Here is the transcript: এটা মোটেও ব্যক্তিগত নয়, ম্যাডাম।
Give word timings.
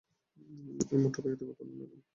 এটা 0.81 0.95
মোটেও 0.97 1.21
ব্যক্তিগত 1.23 1.59
নয়, 1.61 1.75
ম্যাডাম। 1.79 2.01